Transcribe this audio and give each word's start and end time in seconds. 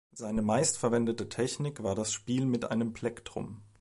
Seine 0.15 0.41
meist 0.41 0.79
verwendete 0.79 1.29
Technik 1.29 1.83
war 1.83 1.93
das 1.93 2.11
Spiel 2.11 2.47
mit 2.47 2.71
einem 2.71 2.91
Plektrum. 2.91 3.61